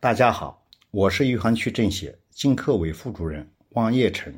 [0.00, 0.62] 大家好，
[0.92, 4.32] 我是余杭区政协经科委副主任汪业成。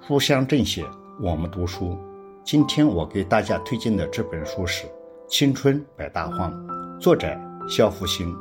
[0.00, 0.82] 书香政协，
[1.20, 1.98] 我们读书。
[2.42, 4.86] 今天我给大家推荐的这本书是
[5.28, 6.50] 《青春百大荒》，
[6.98, 7.28] 作者
[7.68, 8.34] 肖复兴。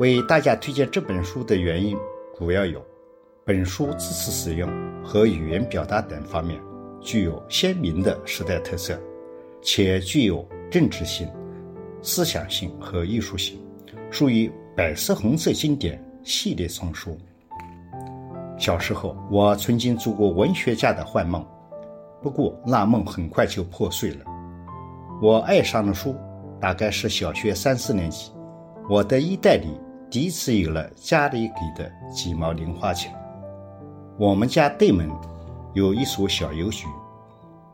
[0.00, 1.96] 为大家推荐这本书的原因
[2.36, 2.84] 主要有：
[3.46, 4.70] 本书字词使用
[5.02, 6.60] 和语言表达等方面
[7.00, 9.00] 具有鲜明的时代特色，
[9.62, 11.26] 且具有政治性、
[12.02, 13.58] 思想性和艺术性。
[14.10, 17.16] 属于白色红色经典系列丛书。
[18.58, 21.44] 小时候，我曾经做过文学家的幻梦，
[22.22, 24.24] 不过那梦很快就破碎了。
[25.22, 26.14] 我爱上了书，
[26.60, 28.32] 大概是小学三四年级，
[28.88, 29.68] 我的衣袋里
[30.10, 33.14] 第一次有了家里给的几毛零花钱。
[34.18, 35.08] 我们家对门
[35.74, 36.86] 有一所小邮局，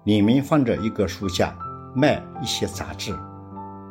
[0.05, 1.57] 里面放着一个书架，
[1.95, 3.16] 卖一些杂志。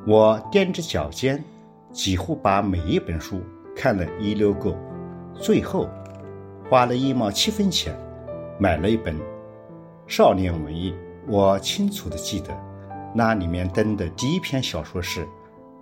[0.05, 1.43] 我踮着脚尖。
[1.93, 3.41] 几乎把每一本书
[3.75, 4.75] 看了一溜够，
[5.35, 5.87] 最后
[6.69, 7.95] 花了一毛七分钱
[8.59, 9.15] 买了一本
[10.07, 10.91] 《少年文艺》。
[11.27, 12.49] 我清楚的记得，
[13.15, 15.25] 那里面登的第一篇小说是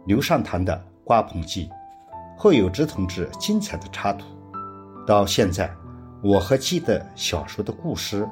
[0.05, 0.71] 刘尚堂的
[1.03, 1.67] 《瓜棚记》，
[2.37, 4.27] 贺有之同志精彩的插图。
[5.07, 5.73] 到现在，
[6.21, 8.27] 我还记得小说的故事、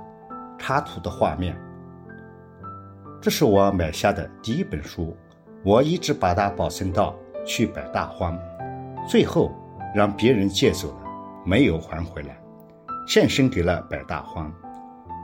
[0.60, 1.60] 插图的画面。
[3.20, 5.18] 这是我买下的第一本书，
[5.64, 7.16] 我一直把它保存到。
[7.46, 8.38] 去百大荒，
[9.08, 9.52] 最后
[9.94, 11.08] 让别人借走了，
[11.46, 12.40] 没有还回来，
[13.08, 14.52] 献身给了百大荒。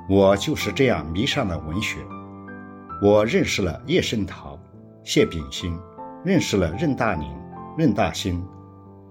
[0.09, 1.99] 我就是这样迷上了文学。
[3.01, 4.57] 我认识了叶圣陶、
[5.03, 5.77] 谢炳新，
[6.23, 7.35] 认识了任大宁、
[7.77, 8.41] 任大兴，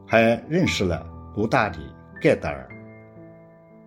[0.06, 1.04] 还认识了
[1.36, 1.78] 卢大理、
[2.20, 2.68] 盖达尔。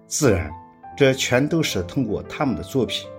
[0.06, 0.52] 自然，
[0.96, 3.10] 这全都是通过他们的作品。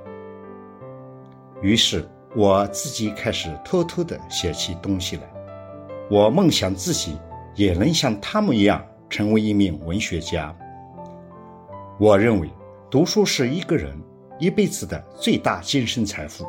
[1.60, 5.22] 于是，我自己开始偷偷地写起东西来。
[6.10, 7.16] 我梦想自己
[7.54, 10.56] 也能像他们一样成为一名文学家。
[11.98, 12.48] 我认为，
[12.90, 13.94] 读书是一个人
[14.38, 16.46] 一辈子的最大精神财富。